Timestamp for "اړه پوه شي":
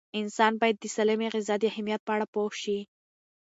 2.15-2.79